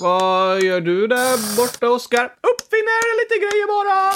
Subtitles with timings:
[0.00, 2.24] Vad gör du där borta, Oskar?
[2.24, 4.12] Uppfinner lite grejer bara!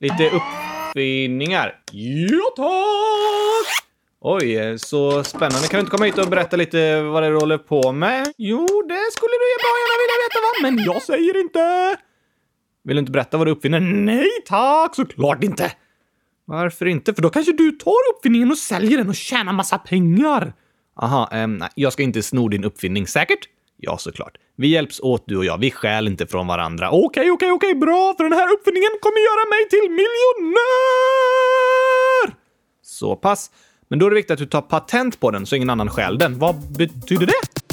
[0.00, 1.80] Lite uppfinningar?
[1.92, 3.86] Ja, tack!
[4.20, 5.68] Oj, så spännande.
[5.68, 8.32] Kan du inte komma hit och berätta lite vad det är du håller på med?
[8.36, 10.52] Jo, det skulle du bra gärna vilja veta, va?
[10.62, 11.96] Men jag säger inte!
[12.84, 13.80] Vill du inte berätta vad du uppfinner?
[13.80, 15.72] Nej tack, såklart inte!
[16.44, 17.14] Varför inte?
[17.14, 20.52] För då kanske du tar uppfinningen och säljer den och tjänar massa pengar.
[20.96, 23.06] Aha, ähm, nej, jag ska inte sno din uppfinning.
[23.06, 23.48] Säkert?
[23.76, 24.36] Ja, såklart.
[24.56, 25.58] Vi hjälps åt du och jag.
[25.58, 26.90] Vi stjäl inte från varandra.
[26.90, 28.14] Okej, okej, okej, bra!
[28.16, 30.66] För den här uppfinningen kommer göra mig till miljonär!
[32.82, 33.50] Så pass.
[33.88, 36.18] Men då är det viktigt att du tar patent på den så ingen annan stjäl
[36.18, 36.38] den.
[36.38, 37.65] Vad betyder det?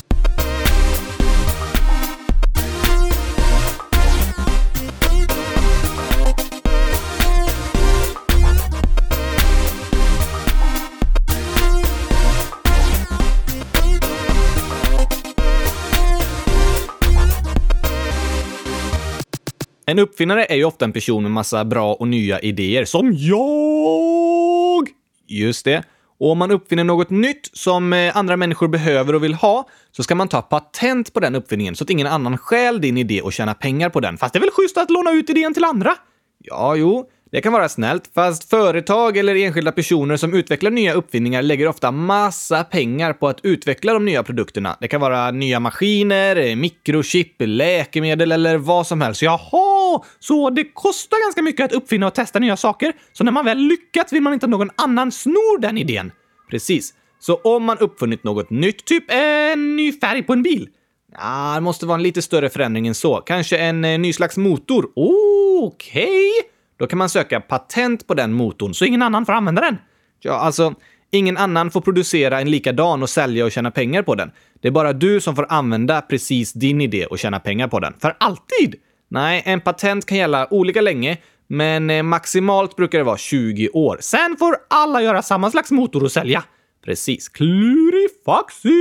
[19.94, 24.90] En uppfinnare är ju ofta en person med massa bra och nya idéer, som jag!
[25.28, 25.84] Just det.
[26.20, 30.04] Och om man uppfinner något nytt som eh, andra människor behöver och vill ha, så
[30.04, 33.34] ska man ta patent på den uppfinningen så att ingen annan stjäl din idé och
[33.34, 34.18] tjänar pengar på den.
[34.18, 35.96] Fast det är väl schysst att låna ut idén till andra?
[36.40, 41.42] Ja, jo, det kan vara snällt, fast företag eller enskilda personer som utvecklar nya uppfinningar
[41.42, 44.78] lägger ofta massa pengar på att utveckla de nya produkterna.
[44.82, 49.22] Det kan vara nya maskiner, mikrochip, läkemedel eller vad som helst.
[49.22, 53.46] Jaha, så det kostar ganska mycket att uppfinna och testa nya saker, så när man
[53.46, 56.12] väl lyckats vill man inte att någon annan snor den idén.
[56.50, 56.94] Precis.
[57.20, 60.70] Så om man uppfunnit något nytt, typ en ny färg på en bil,
[61.16, 63.18] Ja, det måste vara en lite större förändring än så.
[63.18, 64.90] Kanske en eh, ny slags motor.
[64.96, 66.04] Okej.
[66.04, 66.53] Okay.
[66.78, 69.78] Då kan man söka patent på den motorn så ingen annan får använda den.
[70.20, 70.74] Ja, alltså,
[71.12, 74.32] ingen annan får producera en likadan och sälja och tjäna pengar på den.
[74.62, 77.94] Det är bara du som får använda precis din idé och tjäna pengar på den.
[78.00, 78.76] För alltid!
[79.10, 83.98] Nej, en patent kan gälla olika länge, men eh, maximalt brukar det vara 20 år.
[84.02, 86.44] Sen får alla göra samma slags motor och sälja.
[86.86, 87.30] Precis.
[87.30, 88.74] Klurifaxigt!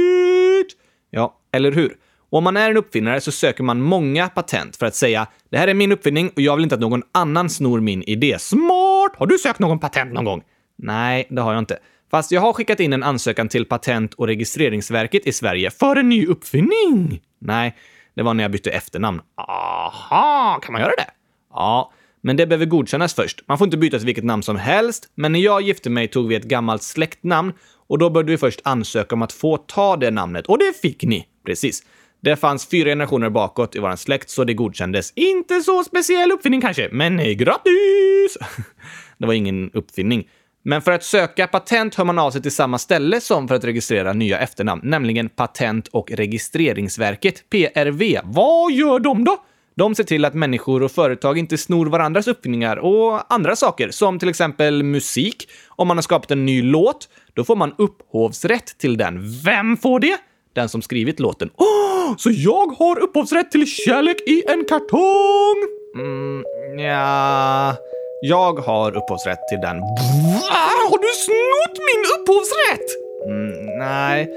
[1.10, 1.96] Ja, eller hur?
[2.32, 5.58] Och om man är en uppfinnare så söker man många patent för att säga “Det
[5.58, 8.38] här är min uppfinning och jag vill inte att någon annan snor min idé”.
[8.38, 9.12] Smart!
[9.16, 10.42] Har du sökt någon patent någon gång?
[10.78, 11.78] Nej, det har jag inte.
[12.10, 16.08] Fast jag har skickat in en ansökan till Patent och registreringsverket i Sverige för en
[16.08, 17.20] ny uppfinning.
[17.38, 17.76] Nej,
[18.14, 19.20] det var när jag bytte efternamn.
[19.36, 21.06] Aha, kan man göra det?
[21.50, 23.42] Ja, men det behöver godkännas först.
[23.48, 26.28] Man får inte byta till vilket namn som helst, men när jag gifte mig tog
[26.28, 27.52] vi ett gammalt släktnamn
[27.88, 31.02] och då började vi först ansöka om att få ta det namnet och det fick
[31.02, 31.26] ni.
[31.46, 31.82] Precis.
[32.22, 35.12] Det fanns fyra generationer bakåt i vår släkt, så det godkändes.
[35.16, 38.38] Inte så speciell uppfinning kanske, men grattis!
[39.18, 40.28] det var ingen uppfinning.
[40.64, 43.64] Men för att söka patent hör man av sig till samma ställe som för att
[43.64, 48.20] registrera nya efternamn, nämligen Patent och registreringsverket, PRV.
[48.24, 49.38] Vad gör de då?
[49.74, 54.18] De ser till att människor och företag inte snor varandras uppfinningar och andra saker, som
[54.18, 55.48] till exempel musik.
[55.68, 59.40] Om man har skapat en ny låt, då får man upphovsrätt till den.
[59.44, 60.16] Vem får det?
[60.52, 61.50] Den som skrivit låten.
[61.56, 65.56] Oh, så jag har upphovsrätt till Kärlek i en kartong?
[65.98, 66.44] Mm,
[66.78, 67.76] ja...
[68.24, 69.80] Jag har upphovsrätt till den.
[69.80, 70.62] Va?
[70.90, 72.88] Har du snott min upphovsrätt?
[73.26, 74.30] Mm, nej.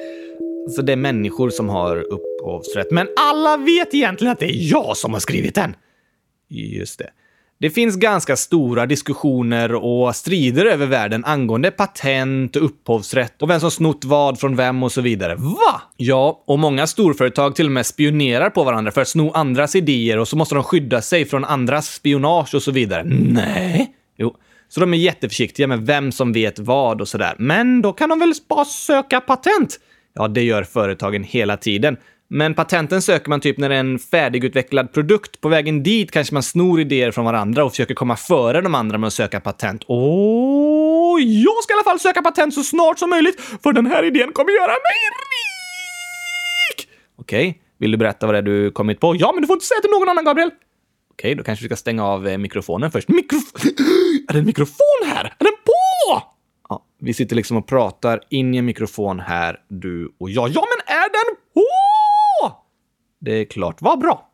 [0.76, 2.92] Så det är människor som har upphovsrätt.
[2.92, 5.76] Men alla vet egentligen att det är jag som har skrivit den.
[6.50, 7.10] Just det.
[7.60, 13.60] Det finns ganska stora diskussioner och strider över världen angående patent och upphovsrätt och vem
[13.60, 15.36] som snott vad från vem och så vidare.
[15.36, 15.82] Va?
[15.98, 20.20] Ja, och många storföretag till och med spionerar på varandra för att sno andras idéer
[20.20, 23.04] och så måste de skydda sig från andras spionage och så vidare.
[23.06, 23.94] Nej.
[24.18, 24.36] Jo,
[24.70, 27.36] så de är jätteförsiktiga med vem som vet vad och sådär.
[27.38, 29.80] Men då kan de väl bara söka patent?
[30.14, 31.98] Ja, det gör företagen hela tiden.
[32.28, 35.42] Men patenten söker man typ när det är en färdigutvecklad produkt.
[35.42, 38.98] På vägen dit kanske man snor idéer från varandra och försöker komma före de andra
[38.98, 39.84] med att söka patent.
[39.88, 44.04] Åh, jag ska i alla fall söka patent så snart som möjligt, för den här
[44.04, 45.00] idén kommer göra mig
[46.72, 46.88] rik!
[47.16, 47.62] Okej, okay.
[47.78, 49.16] vill du berätta vad det är du kommit på?
[49.16, 50.50] Ja, men du får inte säga till någon annan, Gabriel.
[50.50, 53.08] Okej, okay, då kanske vi ska stänga av eh, mikrofonen först.
[53.08, 53.44] Mikrof
[54.30, 55.26] är det en mikrofon här?
[55.40, 56.35] Är den på?
[57.06, 60.50] Vi sitter liksom och pratar in i en mikrofon här, du och jag.
[60.50, 62.62] Ja, men är den på?
[63.20, 63.82] Det är klart.
[63.82, 64.30] Vad bra.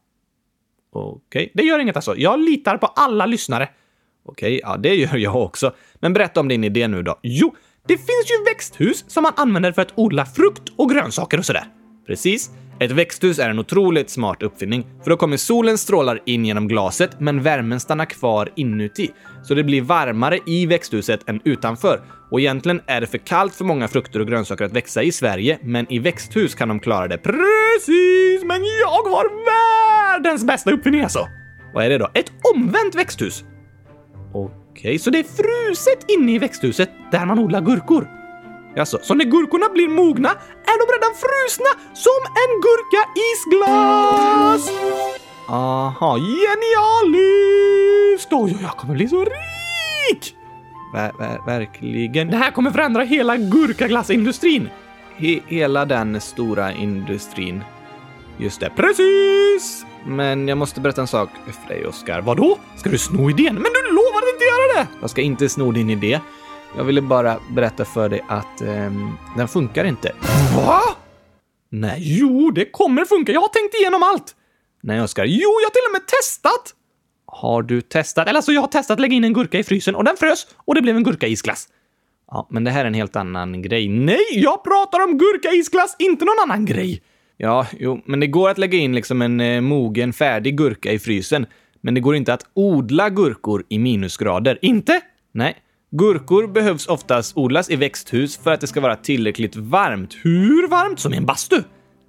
[0.91, 1.49] Okej, okay.
[1.53, 2.15] det gör inget alltså.
[2.17, 3.69] Jag litar på alla lyssnare.
[4.25, 5.73] Okej, okay, ja det gör jag också.
[5.95, 7.19] Men berätta om din idé nu då.
[7.23, 7.55] Jo,
[7.87, 11.65] det finns ju växthus som man använder för att odla frukt och grönsaker och sådär.
[12.07, 12.51] Precis.
[12.79, 17.19] Ett växthus är en otroligt smart uppfinning, för då kommer solens strålar in genom glaset,
[17.19, 19.11] men värmen stannar kvar inuti.
[19.43, 22.01] Så det blir varmare i växthuset än utanför.
[22.31, 25.59] Och egentligen är det för kallt för många frukter och grönsaker att växa i Sverige,
[25.63, 27.17] men i växthus kan de klara det.
[27.17, 28.43] Precis!
[28.43, 31.27] Men jag har världens bästa uppfinning alltså!
[31.73, 32.09] Vad är det då?
[32.13, 33.43] Ett omvänt växthus!
[34.33, 38.07] Okej, så det är fruset inne i växthuset där man odlar gurkor?
[38.75, 40.29] Jaså, så när gurkorna blir mogna
[40.65, 44.71] är de redan frusna som en gurka isglas!
[45.47, 46.73] Aha, genialiskt!
[48.33, 50.35] Oj, jag kommer bli så rik!
[50.93, 52.31] Ver, ver, verkligen.
[52.31, 54.69] Det här kommer förändra hela gurkaglassindustrin.
[55.17, 57.63] He, hela den stora industrin.
[58.37, 59.85] Just det, precis!
[60.05, 62.21] Men jag måste berätta en sak för dig, Oskar.
[62.21, 62.57] Vadå?
[62.77, 63.53] Ska du sno idén?
[63.55, 64.87] Men du lovade inte göra det!
[65.01, 66.19] Jag ska inte sno din idé.
[66.77, 70.11] Jag ville bara berätta för dig att ehm, den funkar inte.
[70.55, 70.81] Va?
[71.69, 73.31] Nej, jo, det kommer funka.
[73.31, 74.35] Jag har tänkt igenom allt.
[74.83, 75.25] Nej, Oskar.
[75.25, 76.73] Jo, jag har till och med testat!
[77.33, 78.27] Har du testat?
[78.27, 80.47] Eller alltså, jag har testat att lägga in en gurka i frysen och den frös
[80.57, 81.67] och det blev en gurkaisglass.
[82.31, 83.87] Ja, men det här är en helt annan grej.
[83.87, 87.01] Nej, jag pratar om gurkaisglass, inte någon annan grej.
[87.37, 90.99] Ja, jo, men det går att lägga in liksom en eh, mogen, färdig gurka i
[90.99, 91.45] frysen.
[91.81, 94.59] Men det går inte att odla gurkor i minusgrader.
[94.61, 95.01] Inte?
[95.31, 95.55] Nej.
[95.91, 100.17] Gurkor behövs oftast odlas i växthus för att det ska vara tillräckligt varmt.
[100.23, 100.99] Hur varmt?
[100.99, 101.63] Som i en bastu?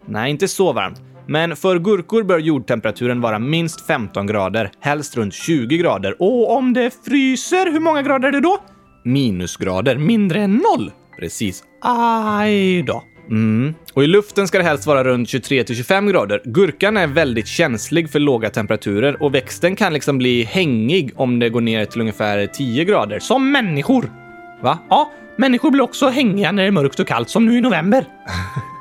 [0.06, 1.11] Nej, inte så varmt.
[1.26, 6.22] Men för gurkor bör jordtemperaturen vara minst 15 grader, helst runt 20 grader.
[6.22, 8.58] Och om det fryser, hur många grader är det då?
[9.04, 10.90] Minusgrader, mindre än noll.
[11.18, 11.64] Precis.
[11.80, 13.02] Aj då.
[13.30, 13.74] Mm.
[13.94, 16.42] Och i luften ska det helst vara runt 23 till 25 grader.
[16.44, 21.50] Gurkan är väldigt känslig för låga temperaturer och växten kan liksom bli hängig om det
[21.50, 23.18] går ner till ungefär 10 grader.
[23.18, 24.10] Som människor!
[24.62, 24.78] Va?
[24.90, 28.04] Ja, människor blir också hängiga när det är mörkt och kallt, som nu i november.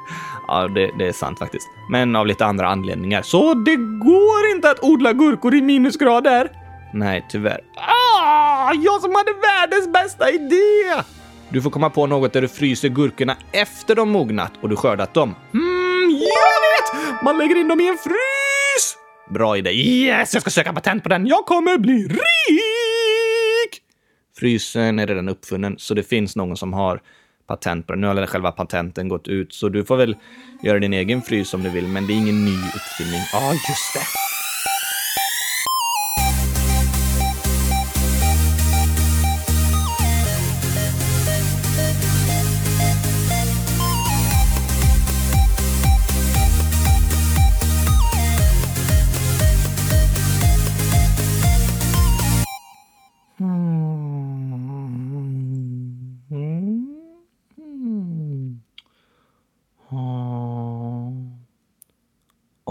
[0.52, 1.70] ja, det, det, är sant faktiskt.
[1.90, 3.22] Men av lite andra anledningar.
[3.22, 6.52] Så det går inte att odla gurkor i minusgrader?
[6.94, 7.62] Nej, tyvärr.
[7.76, 11.04] Ah, jag som hade världens bästa idé!
[11.50, 15.14] Du får komma på något där du fryser gurkorna efter de mognat och du skördat
[15.14, 15.36] dem.
[15.54, 17.24] Mm, jag vet!
[17.24, 18.98] Man lägger in dem i en frys!
[19.30, 19.72] Bra idé.
[19.72, 21.28] Yes, jag ska söka patent på den.
[21.28, 23.82] Jag kommer bli rik!
[24.38, 27.02] Frysen är redan uppfunnen, så det finns någon som har
[27.48, 28.02] patent på den.
[28.02, 30.16] Nu har själva patenten gått ut, så du får väl
[30.64, 33.22] göra din egen frys om du vill, men det är ingen ny uppfinning.
[33.34, 34.31] Ja, ah, just det.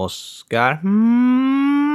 [0.00, 0.78] Oskar.
[0.82, 1.90] Mm.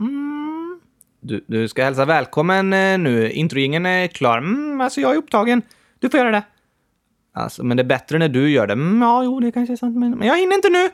[0.00, 0.80] Mm.
[1.20, 3.30] Du, du ska hälsa välkommen eh, nu.
[3.30, 4.38] Introjingen är klar.
[4.38, 5.62] Mm, alltså, jag är upptagen.
[5.98, 6.42] Du får göra det.
[7.32, 8.72] Alltså, men det är bättre när du gör det.
[8.72, 10.90] Mm, ja, jo, det kanske är sant, men, men jag hinner inte nu.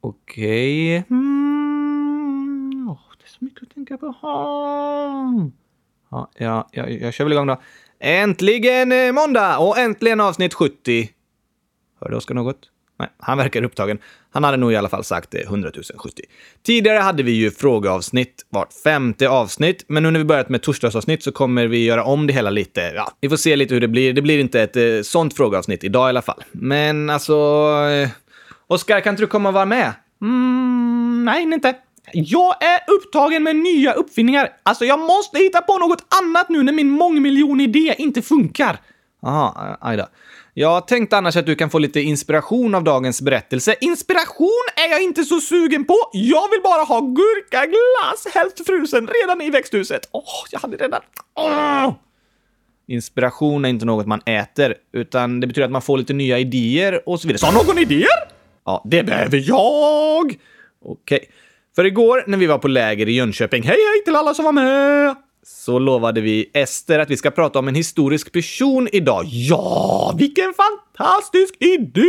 [0.00, 0.98] Okej.
[0.98, 1.16] Okay.
[1.16, 2.88] Mm.
[2.90, 4.14] Oh, det är så mycket att tänka på.
[4.22, 5.50] Ja,
[6.38, 7.60] ja, jag, jag kör väl igång då.
[7.98, 11.10] Äntligen eh, måndag och äntligen avsnitt 70.
[12.00, 12.70] Hörde Oskar något?
[13.00, 13.98] Nej, han verkar upptagen.
[14.32, 16.22] Han hade nog i alla fall sagt det 100 070.
[16.62, 21.22] Tidigare hade vi ju frågeavsnitt vart femte avsnitt, men nu när vi börjat med torsdagsavsnitt
[21.22, 22.80] så kommer vi göra om det hela lite.
[22.80, 24.12] Ja, vi får se lite hur det blir.
[24.12, 26.42] Det blir inte ett eh, sånt frågeavsnitt idag i alla fall.
[26.52, 27.34] Men alltså...
[27.90, 28.08] Eh,
[28.66, 29.92] Oskar, kan inte du komma och vara med?
[30.22, 31.74] Mm, nej, inte.
[32.12, 34.48] Jag är upptagen med nya uppfinningar.
[34.62, 38.80] Alltså, jag måste hitta på något annat nu när min mångmiljonidé inte funkar.
[39.22, 40.06] Jaha, aj då.
[40.60, 43.74] Jag tänkte annars att du kan få lite inspiration av dagens berättelse.
[43.80, 45.96] Inspiration är jag inte så sugen på!
[46.12, 50.08] Jag vill bara ha gurkaglass, helst frusen, redan i växthuset.
[50.12, 51.00] Åh, oh, jag hade redan...
[51.36, 51.94] Oh!
[52.86, 57.08] Inspiration är inte något man äter, utan det betyder att man får lite nya idéer
[57.08, 57.38] och så vidare.
[57.38, 58.28] Sa någon idéer?
[58.64, 60.38] Ja, det behöver jag!
[60.84, 61.16] Okej.
[61.16, 61.20] Okay.
[61.76, 64.52] För igår när vi var på läger i Jönköping, hej hej till alla som var
[64.52, 65.16] med!
[65.56, 69.24] Så lovade vi Ester att vi ska prata om en historisk person idag.
[69.26, 72.02] Ja, vilken fantastisk idé!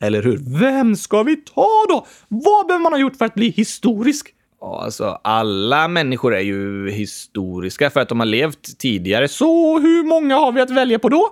[0.00, 0.58] Eller hur?
[0.60, 2.06] Vem ska vi ta då?
[2.28, 4.34] Vad behöver man ha gjort för att bli historisk?
[4.60, 9.28] Ja, alltså alla människor är ju historiska för att de har levt tidigare.
[9.28, 11.28] Så hur många har vi att välja på då?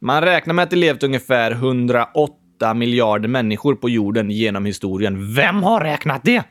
[0.00, 5.34] Man räknar med att det levt ungefär 108 miljarder människor på jorden genom historien.
[5.34, 6.42] Vem har räknat det?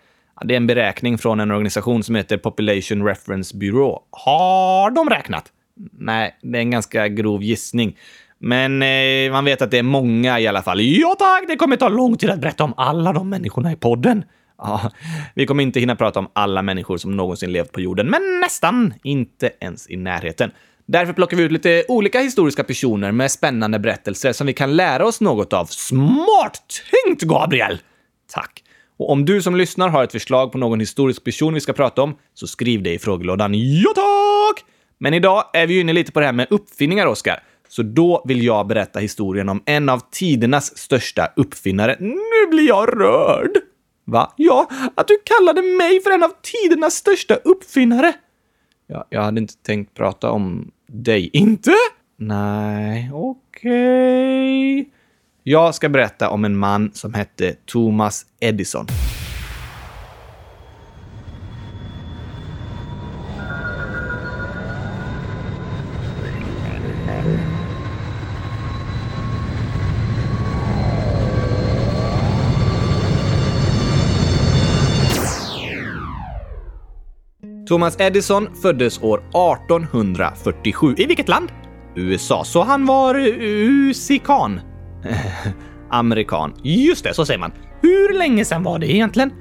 [0.42, 4.00] Det är en beräkning från en organisation som heter Population Reference Bureau.
[4.12, 5.52] Har de räknat?
[6.00, 7.98] Nej, det är en ganska grov gissning.
[8.40, 10.82] Men eh, man vet att det är många i alla fall.
[10.82, 14.24] Ja tack, det kommer ta lång tid att berätta om alla de människorna i podden.
[14.58, 14.92] Ja,
[15.36, 18.94] vi kommer inte hinna prata om alla människor som någonsin levt på jorden, men nästan.
[19.04, 20.52] Inte ens i närheten.
[20.86, 25.06] Därför plockar vi ut lite olika historiska personer med spännande berättelser som vi kan lära
[25.06, 25.66] oss något av.
[25.66, 27.80] Smart tänkt, Gabriel!
[28.34, 28.64] Tack.
[28.98, 32.02] Och om du som lyssnar har ett förslag på någon historisk person vi ska prata
[32.02, 33.52] om, så skriv det i frågelådan.
[33.56, 34.66] Ja tack!
[34.98, 37.44] Men idag är vi ju inne lite på det här med uppfinningar, Oskar.
[37.70, 41.96] Så då vill jag berätta historien om en av tidernas största uppfinnare.
[42.00, 43.58] Nu blir jag rörd!
[44.06, 44.34] Va?
[44.36, 48.14] Ja, att du kallade mig för en av tidernas största uppfinnare.
[48.88, 51.30] Ja, jag hade inte tänkt prata om dig.
[51.34, 51.74] Inte?
[52.18, 54.82] Nej, okej.
[54.82, 54.92] Okay.
[55.50, 58.86] Jag ska berätta om en man som hette Thomas Edison.
[77.68, 80.96] Thomas Edison föddes år 1847.
[80.98, 81.52] I vilket land?
[81.96, 84.60] USA, så han var usikan.
[85.90, 86.54] Amerikan.
[86.64, 87.52] Just det, så säger man.
[87.82, 89.32] Hur länge sedan var det egentligen?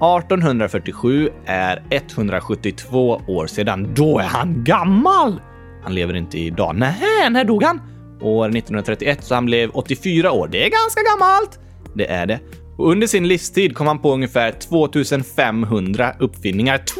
[0.00, 3.94] 1847 är 172 år sedan.
[3.94, 5.40] Då är han gammal!
[5.82, 6.76] Han lever inte idag.
[6.76, 7.80] Nähä, när dog han?
[8.20, 10.48] År 1931, så han blev 84 år.
[10.48, 11.58] Det är ganska gammalt!
[11.94, 12.40] Det är det.
[12.76, 16.78] Och under sin livstid kom han på ungefär 2500 uppfinningar.
[16.78, 16.96] 2500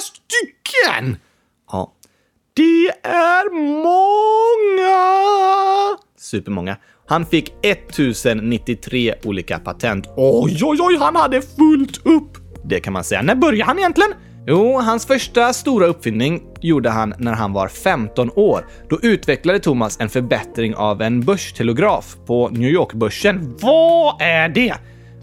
[0.00, 1.16] stycken!
[2.56, 3.50] Det är
[3.82, 4.96] många!
[6.18, 6.76] Supermånga.
[7.06, 10.06] Han fick 1093 olika patent.
[10.16, 12.38] Oj, oj, oj, han hade fullt upp!
[12.64, 13.22] Det kan man säga.
[13.22, 14.12] När började han egentligen?
[14.46, 18.66] Jo, hans första stora uppfinning gjorde han när han var 15 år.
[18.88, 23.56] Då utvecklade Thomas en förbättring av en börstelegraf på New York-börsen.
[23.60, 24.74] Vad är det?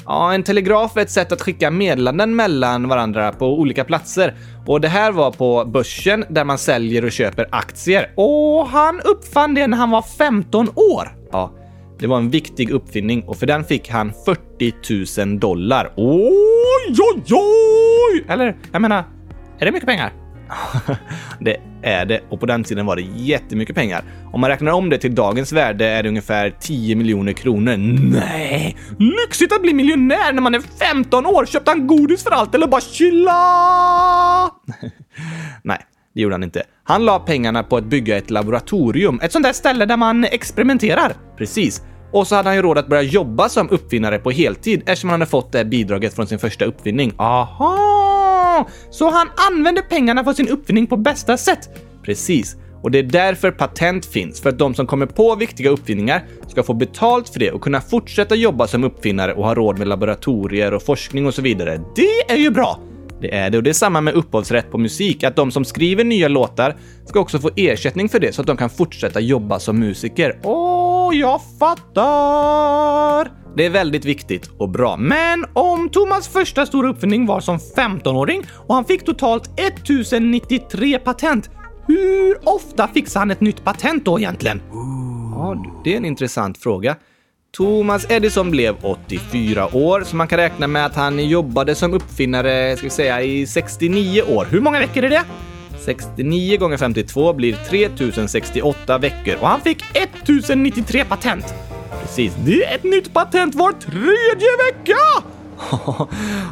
[0.05, 4.33] Ja, en telegraf är ett sätt att skicka meddelanden mellan varandra på olika platser.
[4.65, 8.13] Och det här var på börsen där man säljer och köper aktier.
[8.15, 11.15] Och han uppfann det när han var 15 år!
[11.31, 11.53] Ja,
[11.99, 15.93] det var en viktig uppfinning och för den fick han 40 000 dollar.
[15.97, 18.25] Oj, oj, oj!
[18.29, 19.03] Eller, jag menar,
[19.59, 20.22] är det mycket pengar?
[21.39, 24.03] Det är det och på den tiden var det jättemycket pengar.
[24.33, 27.77] Om man räknar om det till dagens värde är det ungefär 10 miljoner kronor.
[27.77, 28.77] Nej!
[28.99, 31.45] Lyxigt att bli miljonär när man är 15 år!
[31.45, 33.33] Köpte han godis för allt eller bara chilla?
[35.63, 35.79] Nej,
[36.15, 36.63] det gjorde han inte.
[36.83, 41.13] Han la pengarna på att bygga ett laboratorium, ett sånt där ställe där man experimenterar.
[41.37, 41.81] Precis.
[42.11, 45.21] Och så hade han ju råd att börja jobba som uppfinnare på heltid eftersom han
[45.21, 47.13] hade fått det bidraget från sin första uppfinning.
[47.17, 48.12] Aha!
[48.89, 51.69] Så han använder pengarna för sin uppfinning på bästa sätt?
[52.03, 52.55] Precis.
[52.83, 56.63] Och det är därför patent finns, för att de som kommer på viktiga uppfinningar ska
[56.63, 60.73] få betalt för det och kunna fortsätta jobba som uppfinnare och ha råd med laboratorier
[60.73, 61.81] och forskning och så vidare.
[61.95, 62.79] Det är ju bra!
[63.23, 66.03] Det är det och det är samma med upphovsrätt på musik, att de som skriver
[66.03, 66.75] nya låtar
[67.05, 70.39] ska också få ersättning för det så att de kan fortsätta jobba som musiker.
[70.43, 73.31] Åh, jag fattar!
[73.55, 74.97] Det är väldigt viktigt och bra.
[74.97, 81.49] Men om Thomas första stora uppfinning var som 15-åring och han fick totalt 1093 patent,
[81.87, 84.61] hur ofta fixar han ett nytt patent då egentligen?
[85.35, 86.95] Ja, det är en intressant fråga.
[87.57, 92.77] Thomas Edison blev 84 år, så man kan räkna med att han jobbade som uppfinnare,
[92.77, 94.47] ska vi säga, i 69 år.
[94.51, 95.23] Hur många veckor är det?
[95.85, 101.53] 69 gånger 52 blir 3068 veckor och han fick 1093 patent.
[102.01, 105.27] Precis, det är ett nytt patent var tredje vecka!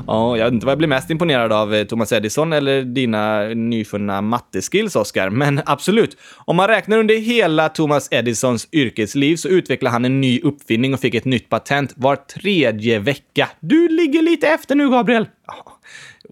[0.08, 3.48] Ja, jag vet inte vad jag blir mest imponerad av, eh, Thomas Edison eller dina
[3.48, 5.30] nyfunna matteskills, Oscar.
[5.30, 10.40] Men absolut, om man räknar under hela Thomas Edisons yrkesliv så utvecklade han en ny
[10.42, 13.50] uppfinning och fick ett nytt patent var tredje vecka.
[13.60, 15.28] Du ligger lite efter nu, Gabriel.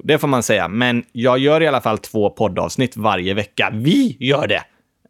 [0.03, 3.69] Det får man säga, men jag gör i alla fall två poddavsnitt varje vecka.
[3.73, 4.63] Vi gör det!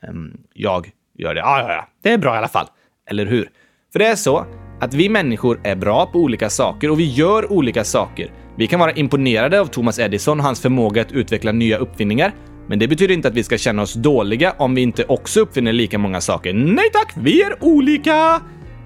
[0.08, 1.39] Ehm, jag gör det.
[1.39, 1.88] Ja, ja, ja.
[2.01, 2.68] Det är bra i alla fall.
[3.10, 3.50] Eller hur?
[3.92, 4.46] För det är så
[4.80, 8.32] att vi människor är bra på olika saker och vi gör olika saker.
[8.58, 12.34] Vi kan vara imponerade av Thomas Edison och hans förmåga att utveckla nya uppfinningar,
[12.68, 15.74] men det betyder inte att vi ska känna oss dåliga om vi inte också uppfinner
[15.74, 16.54] lika många saker.
[16.54, 18.42] Nej tack, vi är olika!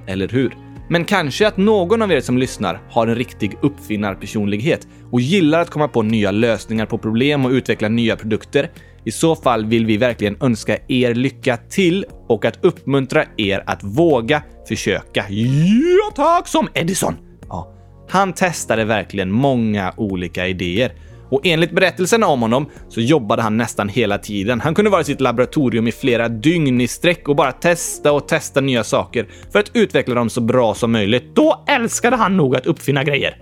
[0.07, 0.57] Eller hur?
[0.89, 5.69] Men kanske att någon av er som lyssnar har en riktig uppfinnarpersonlighet och gillar att
[5.69, 8.69] komma på nya lösningar på problem och utveckla nya produkter.
[9.05, 13.83] I så fall vill vi verkligen önska er lycka till och att uppmuntra er att
[13.83, 15.25] våga försöka.
[15.29, 17.15] Ja tack, som Edison!
[17.49, 17.73] Ja,
[18.09, 20.93] han testade verkligen många olika idéer.
[21.29, 24.61] Och enligt berättelserna om honom så jobbade han nästan hela tiden.
[24.61, 28.27] Han kunde vara i sitt laboratorium i flera dygn i sträck och bara testa och
[28.27, 31.35] testa nya saker för att utveckla dem så bra som möjligt.
[31.35, 33.37] Då älskade han nog att uppfinna grejer.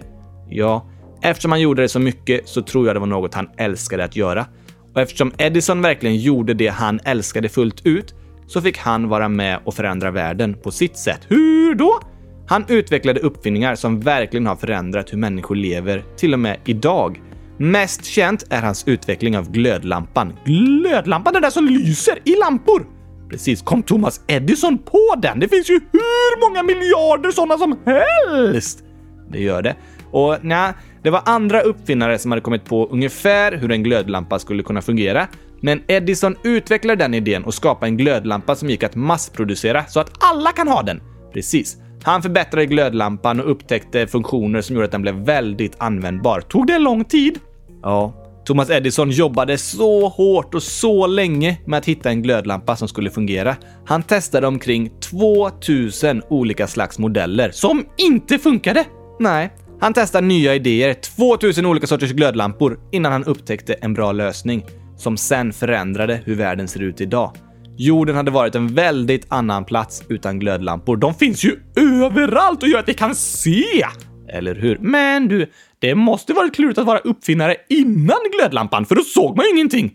[0.49, 0.89] Ja,
[1.21, 4.15] eftersom han gjorde det så mycket så tror jag det var något han älskade att
[4.15, 4.45] göra.
[4.93, 8.13] Och eftersom Edison verkligen gjorde det han älskade fullt ut
[8.47, 11.19] så fick han vara med och förändra världen på sitt sätt.
[11.27, 11.99] Hur då?
[12.47, 17.21] Han utvecklade uppfinningar som verkligen har förändrat hur människor lever, till och med idag.
[17.57, 20.33] Mest känt är hans utveckling av glödlampan.
[20.45, 22.87] Glödlampan, den där som lyser i lampor!
[23.29, 25.39] Precis, kom Thomas Edison på den?
[25.39, 28.83] Det finns ju hur många miljarder sådana som helst!
[29.31, 29.75] Det gör det.
[30.11, 34.63] Och nej, det var andra uppfinnare som hade kommit på ungefär hur en glödlampa skulle
[34.63, 35.27] kunna fungera.
[35.61, 40.11] Men Edison utvecklade den idén och skapade en glödlampa som gick att massproducera så att
[40.19, 41.01] alla kan ha den.
[41.33, 41.77] Precis.
[42.03, 46.41] Han förbättrade glödlampan och upptäckte funktioner som gjorde att den blev väldigt användbar.
[46.41, 47.39] Tog det lång tid?
[47.83, 48.13] Ja.
[48.45, 53.09] Thomas Edison jobbade så hårt och så länge med att hitta en glödlampa som skulle
[53.09, 53.55] fungera.
[53.85, 58.85] Han testade omkring 2000 olika slags modeller som inte funkade.
[59.19, 64.65] Nej, han testade nya idéer, 2000 olika sorters glödlampor, innan han upptäckte en bra lösning
[64.97, 67.31] som sen förändrade hur världen ser ut idag.
[67.77, 70.97] Jorden hade varit en väldigt annan plats utan glödlampor.
[70.97, 73.85] De finns ju överallt och gör att vi kan se!
[74.29, 74.77] Eller hur?
[74.77, 79.45] Men du, det måste varit klurigt att vara uppfinnare innan glödlampan, för då såg man
[79.45, 79.91] ju ingenting.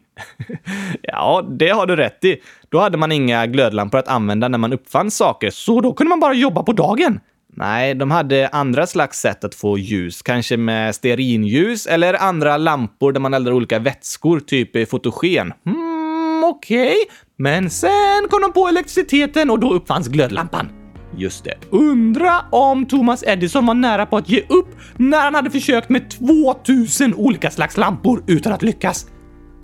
[1.02, 2.36] ja, det har du rätt i.
[2.68, 6.20] Då hade man inga glödlampor att använda när man uppfann saker, så då kunde man
[6.20, 7.20] bara jobba på dagen.
[7.58, 13.12] Nej, de hade andra slags sätt att få ljus, kanske med stearinljus eller andra lampor
[13.12, 15.52] där man eldar olika vätskor, typ fotogen.
[15.64, 16.86] Hmm, okej.
[16.86, 16.96] Okay.
[17.38, 20.68] Men sen kom de på elektriciteten och då uppfanns glödlampan.
[21.16, 21.54] Just det.
[21.70, 26.10] Undra om Thomas Edison var nära på att ge upp när han hade försökt med
[26.10, 29.06] 2000 olika slags lampor utan att lyckas.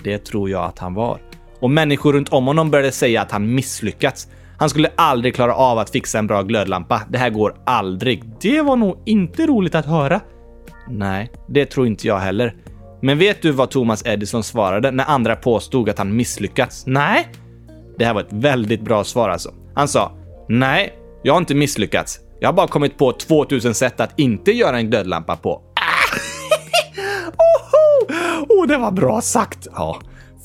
[0.05, 1.21] Det tror jag att han var.
[1.61, 4.29] Och människor runt om honom började säga att han misslyckats.
[4.63, 7.03] Han skulle aldrig klara av att fixa en bra glödlampa.
[7.09, 8.25] Det här går aldrig.
[8.41, 10.21] Det var nog inte roligt att höra.
[10.89, 12.57] Nej, det tror inte jag heller.
[13.01, 16.87] Men vet du vad Thomas Edison svarade när andra påstod att han misslyckats?
[16.87, 17.29] Nej.
[17.99, 19.51] Det här var ett väldigt bra svar alltså.
[19.75, 20.13] Han sa
[20.49, 20.93] Nej,
[21.23, 22.21] jag har inte misslyckats.
[22.41, 25.53] Jag har bara kommit på 2000 sätt att inte göra en glödlampa på.
[25.53, 26.17] Ah!
[28.49, 29.67] oh, det var bra sagt!
[29.73, 29.99] Ja.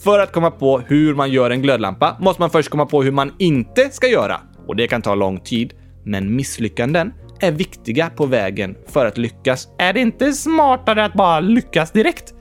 [0.07, 3.11] För att komma på hur man gör en glödlampa måste man först komma på hur
[3.11, 4.41] man inte ska göra.
[4.67, 5.73] Och det kan ta lång tid.
[6.03, 9.67] Men misslyckanden är viktiga på vägen för att lyckas.
[9.77, 12.33] Är det inte smartare att bara lyckas direkt?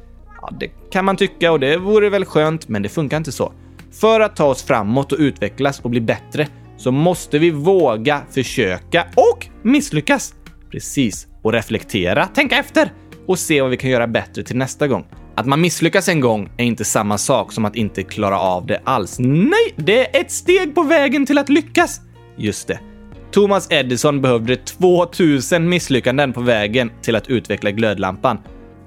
[0.42, 3.52] Ja, det kan man tycka och det vore väl skönt, men det funkar inte så.
[3.92, 9.06] För att ta oss framåt och utvecklas och bli bättre så måste vi våga försöka
[9.14, 10.34] och misslyckas.
[10.70, 11.26] Precis.
[11.42, 12.92] Och reflektera, tänka efter
[13.26, 15.06] och se vad vi kan göra bättre till nästa gång.
[15.38, 18.80] Att man misslyckas en gång är inte samma sak som att inte klara av det
[18.84, 19.18] alls.
[19.18, 22.00] Nej, det är ett steg på vägen till att lyckas.
[22.36, 22.80] Just det.
[23.30, 28.38] Thomas Edison behövde 2000 misslyckanden på vägen till att utveckla glödlampan.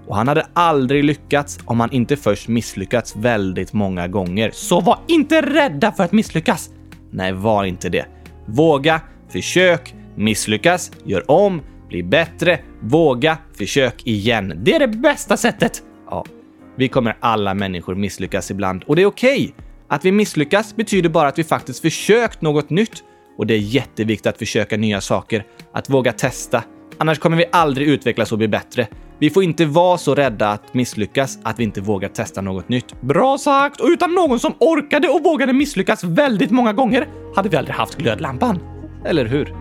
[0.07, 4.51] Och han hade aldrig lyckats om han inte först misslyckats väldigt många gånger.
[4.53, 6.69] Så var inte rädda för att misslyckas!
[7.11, 8.05] Nej, var inte det.
[8.45, 14.53] Våga, försök, misslyckas, gör om, bli bättre, våga, försök igen.
[14.57, 15.83] Det är det bästa sättet!
[16.79, 19.43] Vi kommer alla människor misslyckas ibland och det är okej.
[19.43, 19.51] Okay.
[19.87, 23.03] Att vi misslyckas betyder bara att vi faktiskt försökt något nytt
[23.37, 26.63] och det är jätteviktigt att försöka nya saker, att våga testa.
[26.97, 28.87] Annars kommer vi aldrig utvecklas och bli bättre.
[29.19, 33.01] Vi får inte vara så rädda att misslyckas att vi inte vågar testa något nytt.
[33.01, 33.81] Bra sagt!
[33.81, 37.97] Och utan någon som orkade och vågade misslyckas väldigt många gånger hade vi aldrig haft
[37.97, 38.59] glödlampan.
[39.05, 39.55] Eller hur?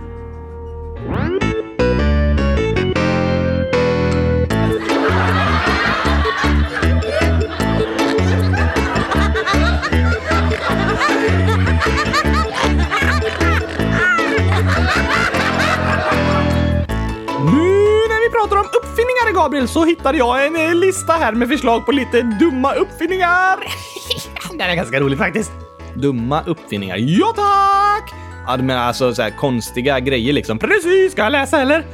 [19.59, 23.57] Gabriel, så hittade jag en eh, lista här med förslag på lite dumma uppfinningar.
[24.59, 25.53] det är ganska roligt faktiskt.
[25.95, 26.97] Dumma uppfinningar.
[26.97, 28.15] Ja, tack!
[28.47, 30.59] Ja, du menar alltså så här konstiga grejer liksom.
[30.59, 31.85] Precis, ska jag läsa eller?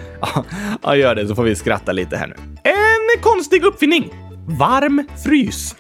[0.83, 2.35] Ja, gör det så får vi skratta lite här nu.
[2.63, 4.11] En konstig uppfinning.
[4.59, 5.77] Varm frys.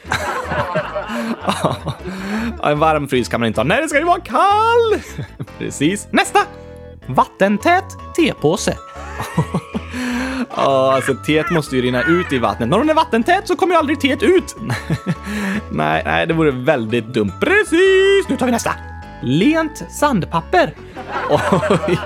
[2.62, 3.64] en varm frys kan man inte ha.
[3.64, 5.00] Nej, det ska ju vara kall!
[5.58, 6.08] Precis.
[6.10, 6.40] Nästa!
[7.06, 7.84] Vattentät
[8.16, 8.76] tepåse.
[10.56, 12.68] Ja, alltså teet måste ju rinna ut i vattnet.
[12.68, 14.56] När hon är vattentät så kommer ju aldrig teet ut.
[15.70, 17.32] nej, nej, det vore väldigt dumt.
[17.40, 18.28] Precis!
[18.28, 18.70] Nu tar vi nästa.
[19.22, 20.74] Lent sandpapper.
[21.30, 21.98] Oj.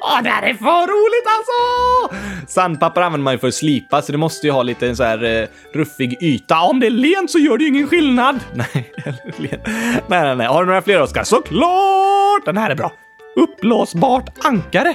[0.00, 2.16] Åh, det här är för roligt alltså!
[2.52, 5.04] Sandpapper använder man ju för att slipa, så det måste ju ha lite en så
[5.04, 6.60] här uh, ruffig yta.
[6.60, 8.40] Om det är lent så gör det ju ingen skillnad.
[8.54, 8.92] Nej,
[9.38, 9.60] nej,
[10.08, 10.46] nej, nej.
[10.46, 11.24] Har du några fler, Oskar?
[11.24, 12.44] Såklart!
[12.44, 12.92] Den här är bra.
[13.36, 14.94] Uppblåsbart ankare.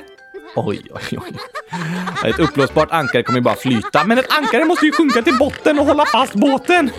[0.59, 1.31] Oj, oj, oj.
[2.29, 5.79] Ett uppblåsbart ankare kommer ju bara flyta, men ett ankare måste ju sjunka till botten
[5.79, 6.89] och hålla fast båten.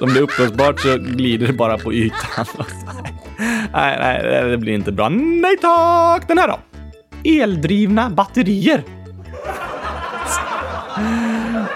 [0.00, 2.46] Om det är uppblåsbart så glider det bara på ytan.
[3.72, 5.08] Nej, nej, det blir inte bra.
[5.08, 6.28] Nej tack!
[6.28, 6.58] Den här då?
[7.24, 8.99] eldrivna batterier.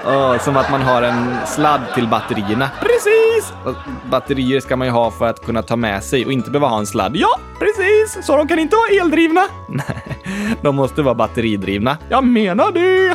[0.07, 2.71] Oh, som att man har en sladd till batterierna.
[2.81, 3.53] Precis!
[3.65, 3.75] Och
[4.11, 6.79] batterier ska man ju ha för att kunna ta med sig och inte behöva ha
[6.79, 7.17] en sladd.
[7.17, 8.27] Ja, precis!
[8.27, 9.41] Så de kan inte vara eldrivna?
[9.69, 11.99] Nej, de måste vara batteridrivna.
[12.09, 13.15] Jag menar det!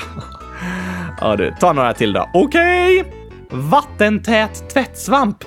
[1.21, 2.29] Ja du, ta några till då.
[2.33, 3.01] Okej!
[3.01, 3.13] Okay.
[3.51, 5.37] Vattentät tvättsvamp.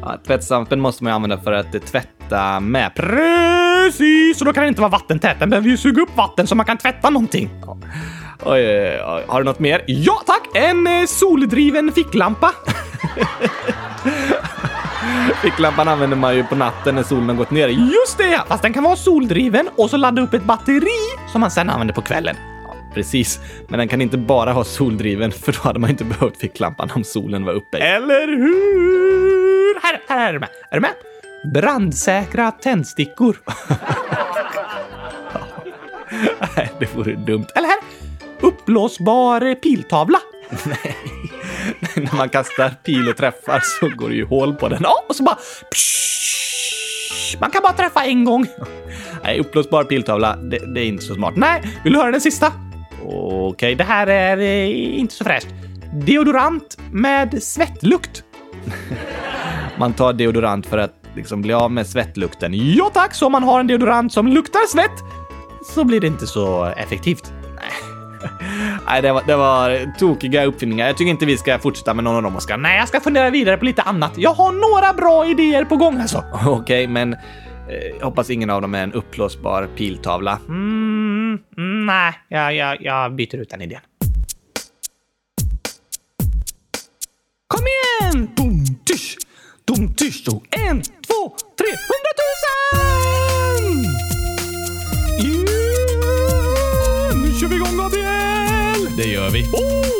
[0.00, 2.94] Ja, tvättsvampen måste man ju använda för att tvätta med.
[2.94, 4.38] Precis!
[4.38, 5.36] Så då kan det inte vara vattentät.
[5.38, 7.50] Den behöver ju suga upp vatten så man kan tvätta någonting.
[7.66, 7.78] Ja.
[8.42, 9.24] Oj, oj, oj.
[9.28, 9.84] Har du något mer?
[9.86, 10.48] Ja, tack!
[10.54, 12.52] En eh, soldriven ficklampa.
[15.42, 17.68] Ficklampan använder man ju på natten när solen har gått ner.
[17.68, 18.40] Just det!
[18.48, 20.98] Fast den kan vara soldriven och så ladda upp ett batteri
[21.32, 22.36] som man sen använder på kvällen.
[22.66, 26.36] Ja, precis, men den kan inte bara ha soldriven för då hade man inte behövt
[26.36, 27.78] ficklampan om solen var uppe.
[27.78, 29.80] Eller hur?
[29.82, 30.48] Här, här är du med.
[30.70, 30.90] Är du med?
[31.54, 33.36] Brandsäkra tändstickor.
[36.56, 37.46] Nej, det vore dumt.
[38.40, 40.18] Uppblåsbar piltavla.
[40.66, 40.96] Nej.
[41.94, 44.80] När man kastar pil och träffar så går det ju hål på den.
[44.82, 45.38] Ja, och så bara...
[45.74, 48.46] Psh, man kan bara träffa en gång.
[49.22, 51.34] Nej, uppblåsbar piltavla, det, det, är inte så smart.
[51.36, 52.52] Nej, vill du höra den sista?
[53.06, 55.48] Okej, det här är eh, inte så fräscht.
[55.92, 58.24] Deodorant med svettlukt.
[59.78, 62.52] man tar deodorant för att liksom bli av med svettlukten.
[62.54, 65.04] Ja tack, så om man har en deodorant som luktar svett
[65.74, 67.32] så blir det inte så effektivt.
[68.86, 70.86] Nej, det var, det var tokiga uppfinningar.
[70.86, 72.56] Jag tycker inte vi ska fortsätta med någon av dem, Oskar.
[72.56, 74.12] Nej, jag ska fundera vidare på lite annat.
[74.16, 76.24] Jag har några bra idéer på gång alltså.
[76.32, 77.18] Okej, okay, men eh,
[78.02, 80.38] hoppas ingen av dem är en uppblåsbar piltavla.
[80.48, 83.80] Mm, mm, nej, jag, jag, jag byter ut den idén.
[87.46, 88.30] Kom igen!
[88.36, 89.16] Dum, tysch,
[89.64, 93.29] dum, tysch, en, två, tre, hundratusen!
[99.00, 99.42] Det gör vi.
[99.42, 99.90] Oh!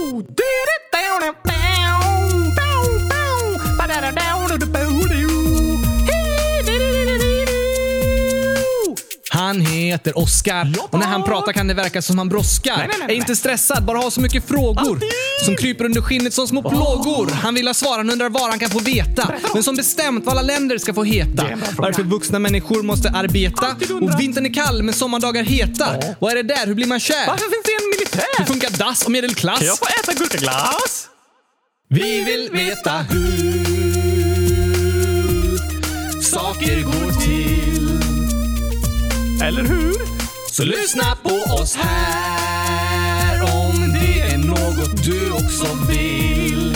[9.50, 12.76] Han heter Oskar och när han pratar kan det verka som han brådskar.
[12.76, 15.08] Nej, nej, nej, är inte stressad, bara har så mycket frågor Alltid.
[15.44, 17.30] som kryper under skinnet som små plågor.
[17.30, 19.34] Han vill ha svar, han undrar var han kan få veta.
[19.54, 21.46] Men som bestämt vad alla länder ska få heta.
[21.78, 23.66] Varför vuxna människor måste arbeta.
[24.00, 25.86] Och vintern är kall men sommardagar heta.
[26.18, 26.66] Vad är det där?
[26.66, 27.26] Hur blir man kär?
[28.20, 28.38] Militär?
[28.38, 29.59] Hur funkar dass och medelklass?
[29.59, 31.06] Kan jag få äta gurkaglass?
[31.88, 33.40] Vi vill veta hur
[36.22, 37.90] saker går till
[39.42, 39.94] eller hur?
[40.50, 46.74] Så lyssna på oss här om det är något du också vill.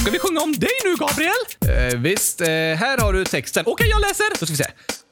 [0.00, 1.32] Ska vi sjunga om dig nu, Gabriel?
[1.60, 3.62] Eh, visst, eh, här har du texten.
[3.66, 4.24] Okej, okay, jag läser.
[4.40, 4.70] Då ska vi se.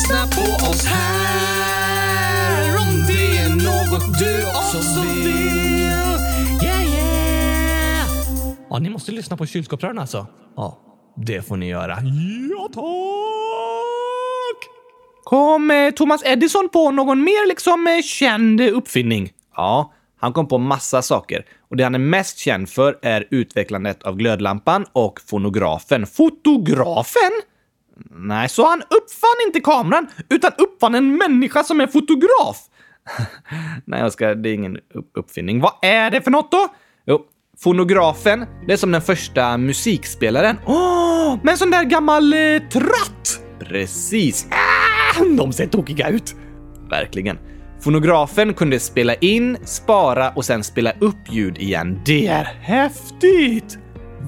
[0.00, 5.26] lyssna på oss här om det är något du också vill.
[6.62, 8.08] Yeah, yeah!
[8.70, 10.26] Ja, ni måste lyssna på kylskåpsrören alltså.
[10.56, 10.78] Ja,
[11.16, 11.98] det får ni göra.
[12.50, 12.84] Ja, tack!
[15.24, 19.30] Kom eh, Thomas Edison på någon mer liksom eh, känd uppfinning?
[19.56, 24.02] Ja, han kom på massa saker och det han är mest känd för är utvecklandet
[24.02, 26.06] av glödlampan och fonografen.
[26.06, 27.32] Fotografen?
[28.10, 32.58] Nej, så han uppfann inte kameran, utan uppfann en människa som är fotograf.
[33.84, 34.78] Nej, Oskar, det är ingen
[35.14, 35.60] uppfinning.
[35.60, 36.68] Vad är det för något då?
[37.06, 37.20] Jo,
[37.58, 40.56] fonografen, det är som den första musikspelaren.
[40.66, 43.40] Åh, oh, med en sån där gammal eh, tratt!
[43.60, 44.46] Precis.
[44.50, 46.34] Ah, de ser tokiga ut.
[46.90, 47.38] Verkligen.
[47.80, 52.00] Fonografen kunde spela in, spara och sen spela upp ljud igen.
[52.04, 53.78] Det är häftigt!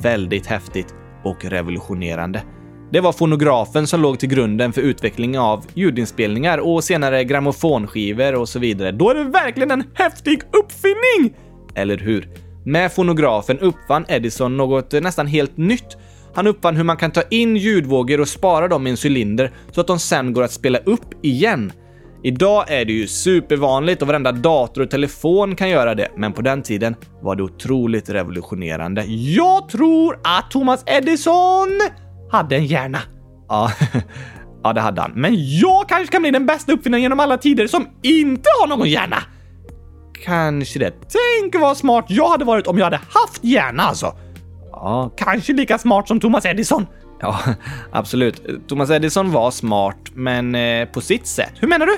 [0.03, 2.43] Väldigt häftigt och revolutionerande.
[2.93, 8.49] Det var fonografen som låg till grunden för utveckling av ljudinspelningar och senare grammofonskivor och
[8.49, 8.93] så vidare.
[8.93, 11.37] Då är det verkligen en häftig uppfinning!
[11.75, 12.29] Eller hur?
[12.65, 15.97] Med fonografen uppfann Edison något nästan helt nytt.
[16.35, 19.81] Han uppfann hur man kan ta in ljudvågor och spara dem i en cylinder så
[19.81, 21.73] att de sen går att spela upp igen.
[22.25, 26.43] Idag är det ju supervanligt och varenda dator och telefon kan göra det, men på
[26.43, 29.05] den tiden var det otroligt revolutionerande.
[29.09, 31.81] Jag tror att Thomas Edison
[32.33, 32.99] hade en hjärna.
[33.49, 33.71] Ja,
[34.63, 35.13] ja det hade han.
[35.15, 38.89] Men jag kanske kan bli den bästa uppfinnaren genom alla tider som inte har någon
[38.89, 39.17] hjärna.
[40.25, 40.91] Kanske det.
[40.91, 44.17] Tänk vad smart jag hade varit om jag hade haft hjärna alltså.
[44.71, 46.87] Ja, kanske lika smart som Thomas Edison.
[47.21, 47.39] Ja,
[47.93, 48.69] absolut.
[48.69, 51.53] Thomas Edison var smart, men eh, på sitt sätt.
[51.61, 51.97] Hur menar du?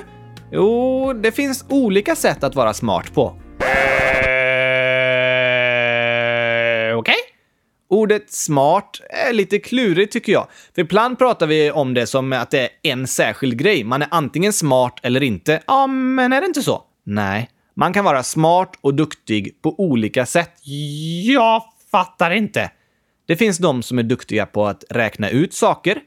[0.51, 3.25] Jo, det finns olika sätt att vara smart på.
[3.25, 3.35] Eh,
[6.97, 6.97] Okej?
[6.97, 7.15] Okay.
[7.95, 10.47] Ordet smart är lite klurigt tycker jag.
[10.75, 13.83] För ibland pratar vi om det som att det är en särskild grej.
[13.83, 15.61] Man är antingen smart eller inte.
[15.67, 16.83] Ja, men är det inte så?
[17.03, 17.49] Nej.
[17.75, 20.51] Man kan vara smart och duktig på olika sätt.
[21.23, 22.71] Jag fattar inte.
[23.27, 25.99] Det finns de som är duktiga på att räkna ut saker,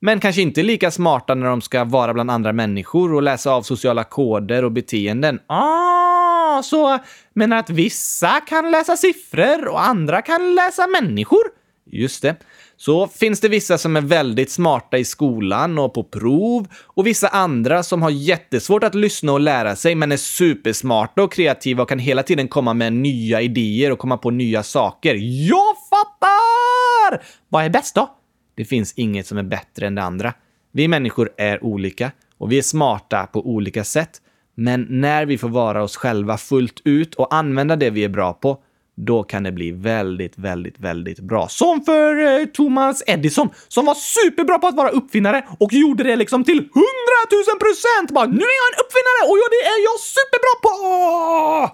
[0.00, 3.62] men kanske inte lika smarta när de ska vara bland andra människor och läsa av
[3.62, 5.40] sociala koder och beteenden.
[5.46, 6.17] Ah,
[6.62, 6.98] så
[7.34, 11.42] menar att vissa kan läsa siffror och andra kan läsa människor?
[11.90, 12.36] Just det.
[12.76, 17.28] Så finns det vissa som är väldigt smarta i skolan och på prov och vissa
[17.28, 21.88] andra som har jättesvårt att lyssna och lära sig men är supersmarta och kreativa och
[21.88, 25.14] kan hela tiden komma med nya idéer och komma på nya saker.
[25.48, 27.24] Jag fattar!
[27.48, 28.14] Vad är bäst då?
[28.54, 30.34] Det finns inget som är bättre än det andra.
[30.72, 34.20] Vi människor är olika och vi är smarta på olika sätt.
[34.60, 38.32] Men när vi får vara oss själva fullt ut och använda det vi är bra
[38.32, 38.58] på,
[38.96, 41.48] då kan det bli väldigt, väldigt, väldigt bra.
[41.48, 46.16] Som för eh, Thomas Edison som var superbra på att vara uppfinnare och gjorde det
[46.16, 48.10] liksom till 100 000 procent!
[48.10, 51.70] Bara nu är jag en uppfinnare och ja, det är jag superbra på!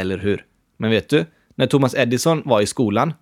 [0.00, 0.44] Eller hur?
[0.78, 1.26] Men vet du?
[1.54, 3.12] När Thomas Edison var i skolan,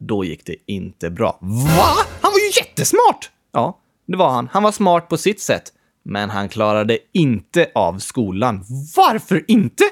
[0.00, 1.38] då gick det inte bra.
[1.40, 2.06] Va?
[2.20, 3.30] Han var ju jättesmart!
[3.52, 4.48] Ja, det var han.
[4.52, 5.72] Han var smart på sitt sätt.
[6.04, 8.64] Men han klarade inte av skolan.
[8.96, 9.84] Varför inte?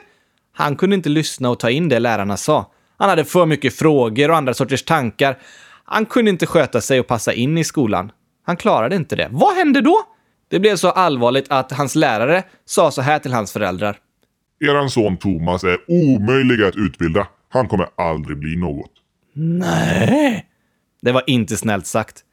[0.52, 2.72] Han kunde inte lyssna och ta in det lärarna sa.
[2.96, 5.38] Han hade för mycket frågor och andra sorters tankar.
[5.84, 8.12] Han kunde inte sköta sig och passa in i skolan.
[8.46, 9.28] Han klarade inte det.
[9.30, 10.00] Vad hände då?
[10.48, 13.96] Det blev så allvarligt att hans lärare sa så här till hans föräldrar.
[14.60, 17.26] Eran son Thomas är omöjlig att utbilda.
[17.48, 18.90] Han kommer aldrig bli något.
[19.34, 20.46] Nej!
[21.02, 22.24] Det var inte snällt sagt.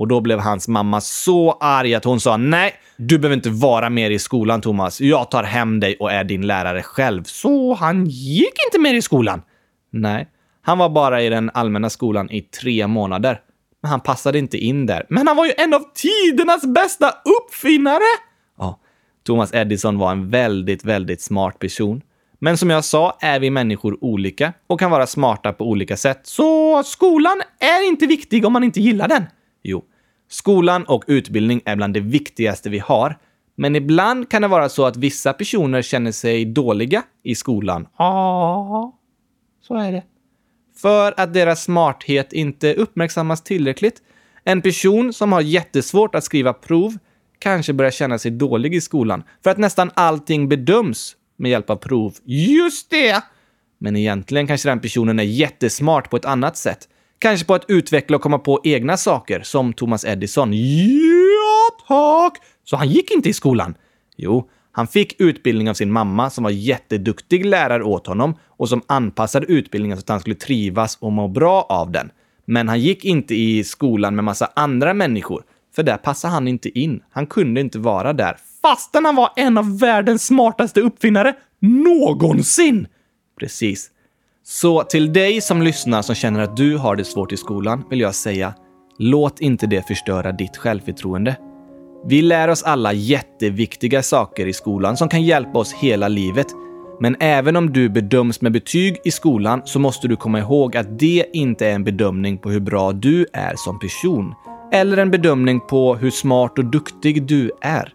[0.00, 3.90] Och då blev hans mamma så arg att hon sa nej, du behöver inte vara
[3.90, 5.00] mer i skolan Thomas.
[5.00, 7.22] Jag tar hem dig och är din lärare själv.
[7.22, 9.42] Så han gick inte mer i skolan?
[9.90, 10.28] Nej,
[10.62, 13.40] han var bara i den allmänna skolan i tre månader.
[13.82, 15.06] Men han passade inte in där.
[15.08, 18.18] Men han var ju en av tidernas bästa uppfinnare!
[18.58, 18.80] Ja,
[19.26, 22.02] Thomas Edison var en väldigt, väldigt smart person.
[22.38, 26.20] Men som jag sa är vi människor olika och kan vara smarta på olika sätt.
[26.22, 29.24] Så skolan är inte viktig om man inte gillar den.
[29.62, 29.84] Jo,
[30.30, 33.18] skolan och utbildning är bland det viktigaste vi har.
[33.56, 37.88] Men ibland kan det vara så att vissa personer känner sig dåliga i skolan.
[37.98, 38.98] Ja,
[39.62, 40.02] så är det.
[40.76, 44.02] För att deras smarthet inte uppmärksammas tillräckligt.
[44.44, 46.98] En person som har jättesvårt att skriva prov
[47.38, 51.76] kanske börjar känna sig dålig i skolan för att nästan allting bedöms med hjälp av
[51.76, 52.14] prov.
[52.24, 53.22] Just det!
[53.78, 56.88] Men egentligen kanske den personen är jättesmart på ett annat sätt.
[57.20, 60.52] Kanske på att utveckla och komma på egna saker, som Thomas Edison.
[60.52, 62.42] Ja, tack!
[62.64, 63.74] Så han gick inte i skolan?
[64.16, 68.82] Jo, han fick utbildning av sin mamma som var jätteduktig lärare åt honom och som
[68.86, 72.10] anpassade utbildningen så att han skulle trivas och må bra av den.
[72.44, 75.42] Men han gick inte i skolan med massa andra människor,
[75.76, 77.02] för där passade han inte in.
[77.10, 82.86] Han kunde inte vara där, fastän han var en av världens smartaste uppfinnare någonsin!
[83.40, 83.90] Precis.
[84.44, 88.00] Så till dig som lyssnar som känner att du har det svårt i skolan vill
[88.00, 88.54] jag säga,
[88.98, 91.36] låt inte det förstöra ditt självförtroende.
[92.06, 96.46] Vi lär oss alla jätteviktiga saker i skolan som kan hjälpa oss hela livet.
[97.00, 100.98] Men även om du bedöms med betyg i skolan så måste du komma ihåg att
[100.98, 104.34] det inte är en bedömning på hur bra du är som person.
[104.72, 107.92] eller en bedömning på hur smart och duktig du är.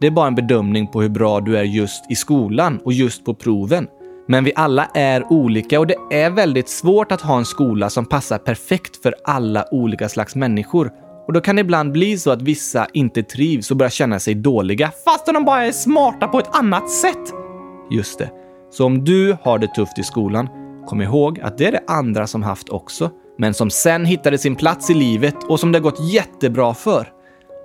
[0.00, 3.24] Det är bara en bedömning på hur bra du är just i skolan och just
[3.24, 3.86] på proven.
[4.26, 8.06] Men vi alla är olika och det är väldigt svårt att ha en skola som
[8.06, 10.90] passar perfekt för alla olika slags människor.
[11.26, 14.34] Och då kan det ibland bli så att vissa inte trivs och börjar känna sig
[14.34, 17.32] dåliga fastän de bara är smarta på ett annat sätt.
[17.90, 18.30] Just det.
[18.70, 20.48] Så om du har det tufft i skolan,
[20.86, 23.10] kom ihåg att det är det andra som haft också.
[23.38, 27.08] Men som sen hittade sin plats i livet och som det gått jättebra för.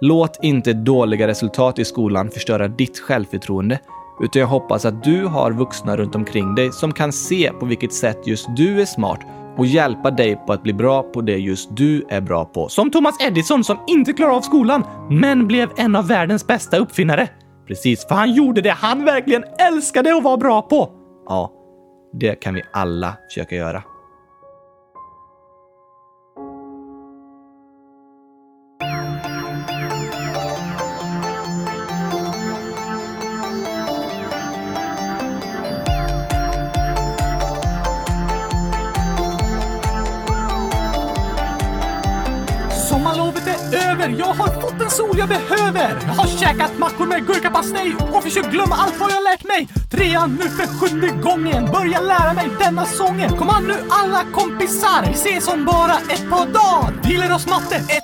[0.02, 3.80] Låt inte dåliga resultat i skolan förstöra ditt självförtroende,
[4.22, 7.94] utan jag hoppas att du har vuxna runt omkring dig som kan se på vilket
[7.94, 9.20] sätt just du är smart
[9.58, 12.70] och hjälpa dig på att bli bra på det just du är bra på.
[12.70, 17.28] Som Thomas Edison som inte klarade av skolan, men blev en av världens bästa uppfinnare.
[17.68, 20.90] Precis, för han gjorde det han verkligen älskade att vara bra på.
[21.28, 21.52] Ja,
[22.14, 23.84] det kan vi alla försöka göra.
[44.20, 45.90] Jag har fått den sol jag behöver.
[46.08, 49.68] Jag har käkat mackor med gurkapastej och försökt glömma allt vad jag lärt mig.
[49.92, 53.30] Trean nu för sjunde gången, börja lära mig denna sången.
[53.38, 56.94] Kom an nu alla kompisar, vi ses om bara ett par dagar.
[57.04, 57.96] Vi lär oss matte, 1, 2,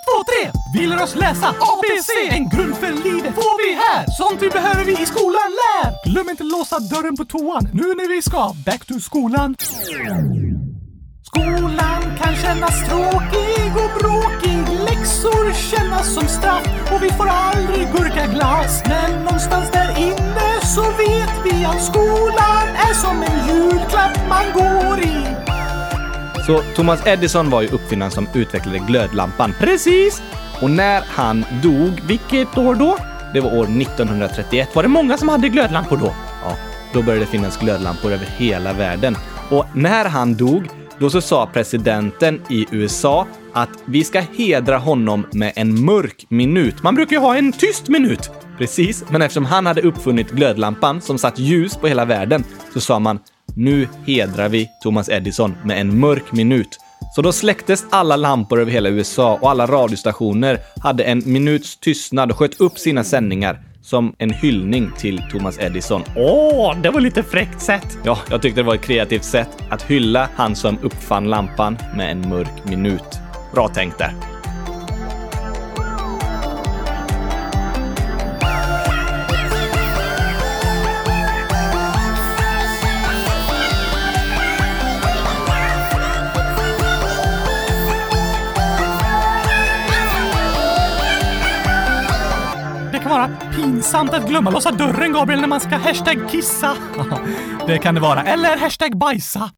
[0.43, 0.51] 3.
[0.75, 4.05] Vi lär oss läsa ABC, en grund för livet får vi här.
[4.17, 6.11] Sånt vi behöver vi i skolan lär.
[6.11, 9.55] Glöm inte låsa dörren på toan nu när vi ska back to skolan.
[11.29, 14.54] Skolan kan kännas tråkig och bråkig
[15.05, 21.31] Läxor kännas som straff och vi får aldrig gurkaglass Men någonstans där inne så vet
[21.43, 25.25] vi att skolan är som en julklapp man går i
[26.45, 29.53] Så Thomas Edison var ju uppfinnaren som utvecklade glödlampan.
[29.59, 30.21] Precis!
[30.61, 32.97] Och när han dog, vilket år då?
[33.33, 34.75] Det var år 1931.
[34.75, 36.15] Var det många som hade glödlampor då?
[36.43, 36.55] Ja,
[36.93, 39.17] då började det finnas glödlampor över hela världen.
[39.49, 45.27] Och när han dog, då så sa presidenten i USA att vi ska hedra honom
[45.33, 46.83] med en mörk minut.
[46.83, 48.31] Man brukar ju ha en tyst minut.
[48.57, 52.99] Precis, men eftersom han hade uppfunnit glödlampan som satt ljus på hela världen så sa
[52.99, 53.19] man
[53.55, 56.79] nu hedrar vi Thomas Edison med en mörk minut.
[57.15, 62.31] Så då släcktes alla lampor över hela USA och alla radiostationer hade en minuts tystnad
[62.31, 66.03] och sköt upp sina sändningar som en hyllning till Thomas Edison.
[66.15, 67.97] Åh, det var lite fräckt sätt.
[68.03, 72.11] Ja, jag tyckte det var ett kreativt sätt att hylla han som uppfann lampan med
[72.11, 73.24] en mörk minut.
[73.55, 74.13] Bra tänkt där.
[92.91, 96.75] Det kan vara pinsamt att glömma låsa dörren, Gabriel, när man ska hashtag kissa.
[97.67, 98.23] det kan det vara.
[98.23, 99.49] Eller hashtag bajsa.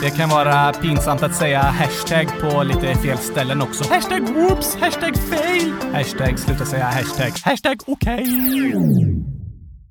[0.00, 3.84] Det kan vara pinsamt att säga hashtag på lite fel ställen också.
[3.94, 8.26] Hashtag whoops, hashtag fail, hashtag sluta säga hashtag, hashtag okej.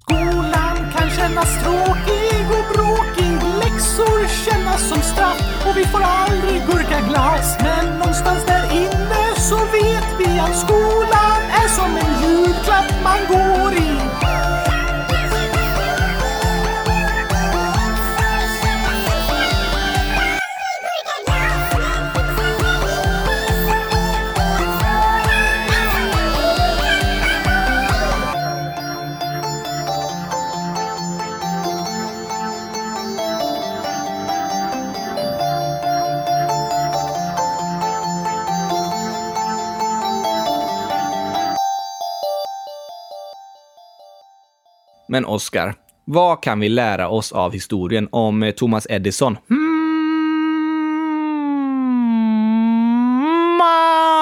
[0.01, 7.57] Skolan kan kännas tråkig och bråkig, läxor kännas som straff och vi får aldrig gurkaglass.
[45.17, 45.75] Men Oscar,
[46.05, 49.37] vad kan vi lära oss av historien om eh, Thomas Edison?
[49.49, 49.91] Mm,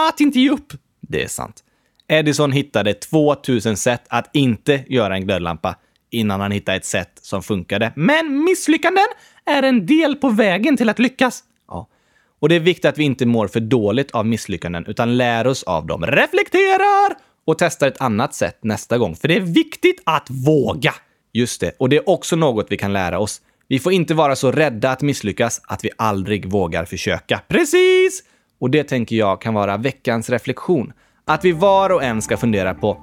[0.10, 0.74] att inte ge upp.
[1.02, 1.64] Det är sant.
[2.08, 5.76] Edison hittade 2000 sätt att inte göra en glödlampa
[6.10, 7.94] innan han hittade ett sätt som funkade.
[7.96, 9.08] Men misslyckanden
[9.46, 11.44] är en del på vägen till att lyckas.
[11.68, 11.88] Ja.
[12.40, 15.64] Och det är viktigt att vi inte mår för dåligt av misslyckanden utan lär oss
[15.64, 17.16] av dem, reflekterar
[17.46, 19.16] och testar ett annat sätt nästa gång.
[19.16, 20.94] För det är viktigt att våga.
[21.34, 23.42] Just det, och det är också något vi kan lära oss.
[23.68, 27.42] Vi får inte vara så rädda att misslyckas att vi aldrig vågar försöka.
[27.48, 28.24] Precis!
[28.60, 30.94] Och det tänker jag kan vara veckans reflektion.
[31.26, 32.98] Att vi var och en ska fundera på,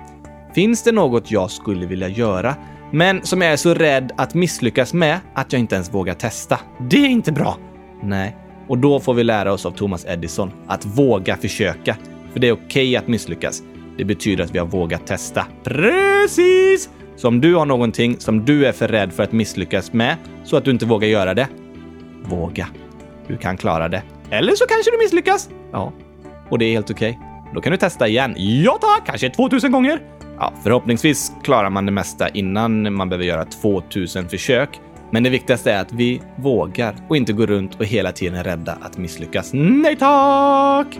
[0.54, 2.54] finns det något jag skulle vilja göra,
[2.92, 6.60] men som jag är så rädd att misslyckas med att jag inte ens vågar testa?
[6.90, 7.58] Det är inte bra.
[8.02, 8.36] Nej,
[8.68, 11.96] och då får vi lära oss av Thomas Edison att våga försöka.
[12.32, 13.62] För det är okej att misslyckas.
[13.98, 15.46] Det betyder att vi har vågat testa.
[15.64, 16.90] Precis!
[17.16, 20.56] Så om du har någonting som du är för rädd för att misslyckas med så
[20.56, 21.48] att du inte vågar göra det,
[22.24, 22.66] våga.
[23.26, 24.02] Du kan klara det.
[24.30, 25.50] Eller så kanske du misslyckas.
[25.72, 25.92] Ja,
[26.48, 27.18] och det är helt okej.
[27.54, 28.34] Då kan du testa igen.
[28.36, 30.00] Ja tack, kanske 2000 gånger.
[30.38, 34.68] Ja, förhoppningsvis klarar man det mesta innan man behöver göra 2000 försök.
[35.10, 38.44] Men det viktigaste är att vi vågar och inte går runt och hela tiden är
[38.44, 39.50] rädda att misslyckas.
[39.52, 40.98] Nej tack!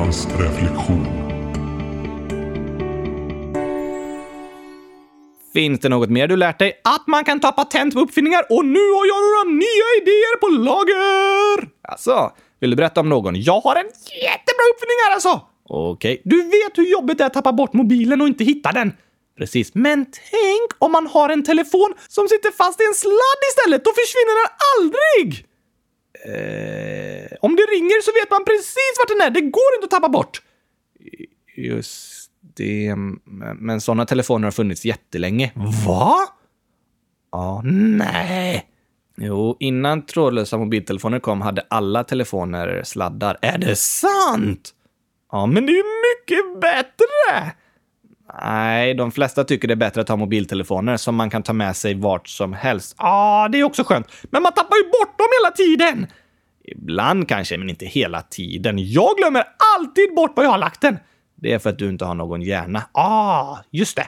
[0.00, 1.06] Veckans reflektion.
[5.52, 6.80] Finns det något mer du lärt dig?
[6.84, 10.48] Att man kan ta patent på uppfinningar och nu har jag några nya idéer på
[10.48, 11.68] lager!
[11.82, 13.42] Alltså, vill du berätta om någon?
[13.42, 13.86] Jag har en
[14.22, 15.40] jättebra uppfinning här alltså!
[15.68, 18.92] Okej, du vet hur jobbigt det är att tappa bort mobilen och inte hitta den.
[19.38, 23.84] Precis, men tänk om man har en telefon som sitter fast i en sladd istället,
[23.84, 25.49] då försvinner den aldrig!
[26.24, 29.90] Eh, om det ringer så vet man precis vart den är, det går inte att
[29.90, 30.42] tappa bort.
[31.56, 32.94] Just det,
[33.56, 35.52] men, sådana telefoner har funnits jättelänge.
[35.86, 36.16] Va?
[37.32, 38.66] Ja, nej.
[39.16, 43.38] Jo, innan trådlösa mobiltelefoner kom hade alla telefoner sladdar.
[43.42, 44.74] Är det sant?
[45.32, 47.52] Ja, men det är ju mycket bättre!
[48.42, 51.76] Nej, de flesta tycker det är bättre att ha mobiltelefoner som man kan ta med
[51.76, 52.94] sig vart som helst.
[52.98, 54.06] Ja, det är också skönt.
[54.22, 56.06] Men man tappar ju bort dem hela tiden!
[56.64, 58.92] Ibland kanske, men inte hela tiden.
[58.92, 59.44] Jag glömmer
[59.76, 60.98] alltid bort var jag har lagt den.
[61.34, 62.82] Det är för att du inte har någon hjärna.
[62.92, 64.06] Ah, just det.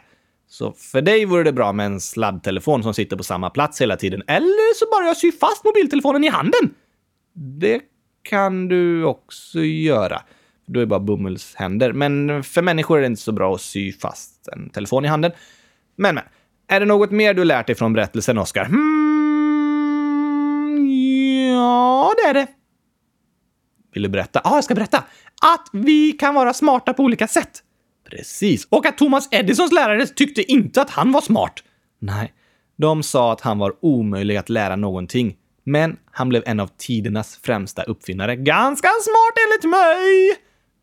[0.49, 3.97] Så för dig vore det bra med en sladdtelefon som sitter på samma plats hela
[3.97, 4.23] tiden.
[4.27, 6.75] Eller så bara jag syr fast mobiltelefonen i handen.
[7.35, 7.81] Det
[8.23, 10.23] kan du också göra.
[10.73, 11.93] Då är det bara bomullshänder.
[11.93, 15.33] Men för människor är det inte så bra att sy fast en telefon i handen.
[15.97, 16.25] Men, men.
[16.69, 18.65] Är det något mer du lärt dig från berättelsen, Oskar?
[18.65, 18.83] Hmm,
[21.55, 22.47] ja, det är det.
[23.95, 24.41] Vill du berätta?
[24.45, 24.99] Ja, ah, jag ska berätta.
[25.43, 27.63] Att vi kan vara smarta på olika sätt.
[28.11, 28.67] Precis.
[28.71, 31.63] Och att Thomas Edisons lärare tyckte inte att han var smart.
[31.99, 32.33] Nej,
[32.77, 35.37] de sa att han var omöjlig att lära någonting.
[35.65, 38.37] Men han blev en av tidernas främsta uppfinnare.
[38.37, 40.37] Ganska smart enligt mig!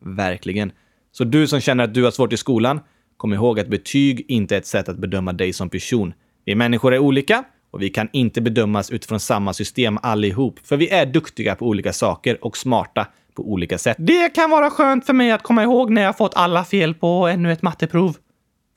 [0.04, 0.72] Verkligen.
[1.12, 2.80] Så du som känner att du har svårt i skolan,
[3.16, 6.14] kom ihåg att betyg inte är ett sätt att bedöma dig som person.
[6.44, 10.88] Vi människor är olika och vi kan inte bedömas utifrån samma system allihop, för vi
[10.88, 13.96] är duktiga på olika saker och smarta på olika sätt.
[13.98, 17.26] Det kan vara skönt för mig att komma ihåg när jag fått alla fel på
[17.26, 18.16] ännu ett matteprov.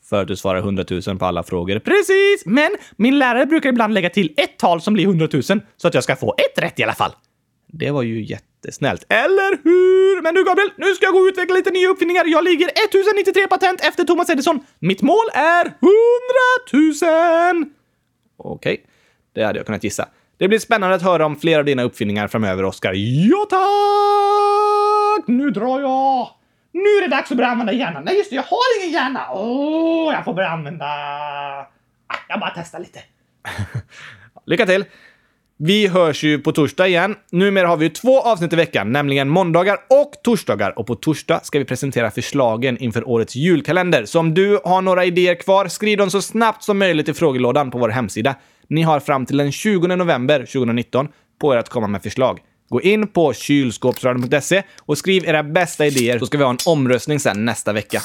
[0.10, 1.80] För att du svarar 100 000 på alla frågor.
[1.80, 2.46] Precis!
[2.46, 5.94] Men min lärare brukar ibland lägga till ett tal som blir 100 000 så att
[5.94, 7.12] jag ska få ett rätt i alla fall.
[7.68, 8.24] Det var ju
[8.64, 9.06] jättesnällt.
[9.10, 10.22] Eller hur?
[10.22, 12.26] Men du Gabriel, nu ska jag gå och utveckla lite nya uppfinningar.
[12.26, 14.66] Jag ligger 1093 patent efter Thomas Edison.
[14.80, 15.74] Mitt mål är 100
[17.54, 17.66] 000!
[18.38, 18.86] Okej, okay.
[19.34, 20.08] det hade jag kunnat gissa.
[20.38, 22.94] Det blir spännande att höra om fler av dina uppfinningar framöver, Oskar.
[23.30, 25.28] Ja, tack!
[25.28, 26.30] Nu drar jag!
[26.72, 28.04] Nu är det dags att börja använda hjärnan.
[28.04, 29.28] Nej, just det, jag har ingen hjärna!
[29.32, 30.86] Åh, oh, jag får börja använda...
[32.08, 33.00] Ah, jag bara testar lite.
[34.46, 34.86] Lycka till!
[35.58, 37.16] Vi hörs ju på torsdag igen.
[37.32, 40.80] Numera har vi ju två avsnitt i veckan, nämligen måndagar och torsdagar.
[40.80, 44.06] Och på torsdag ska vi presentera förslagen inför årets julkalender.
[44.06, 47.72] Så om du har några idéer kvar, skriv dem så snabbt som möjligt i frågelådan
[47.72, 48.36] på vår hemsida.
[48.68, 51.08] Ni har fram till den 20 november 2019
[51.42, 52.40] på er att komma med förslag.
[52.70, 57.20] Gå in på kylskåpsradion.se och skriv era bästa idéer så ska vi ha en omröstning
[57.20, 58.02] sen nästa vecka.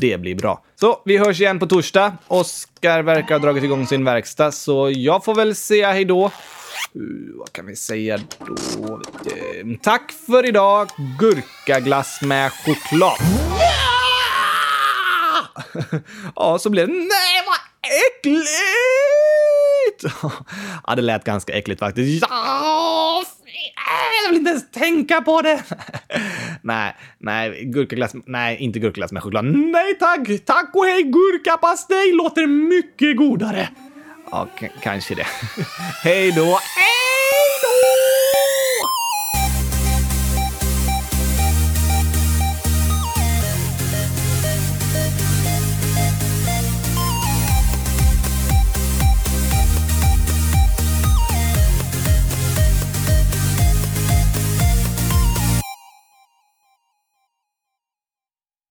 [0.00, 0.64] Det blir bra.
[0.80, 2.12] Så vi hörs igen på torsdag.
[2.28, 6.30] Oskar verkar ha dragit igång sin verkstad, så jag får väl säga hejdå.
[6.96, 8.54] Uh, vad kan vi säga då?
[8.92, 13.18] Uh, tack för idag, gurkaglass med choklad.
[16.36, 16.92] ja, så blev det.
[16.92, 17.58] Nej, vad
[18.08, 18.52] äckligt!
[20.86, 22.24] ja, det lät ganska äckligt faktiskt.
[22.28, 23.22] Ja,
[24.24, 25.62] jag vill inte ens tänka på det.
[26.62, 28.12] nej, nej, gurkaglass.
[28.26, 29.44] Nej, inte gurkaglass med choklad.
[29.44, 30.44] Nej tack!
[30.44, 33.68] Tack och hej gurkapastej låter mycket godare.
[34.32, 34.46] Ja,
[34.82, 35.26] kanske det.
[36.04, 36.44] Hej då!
[36.76, 38.21] Hej då!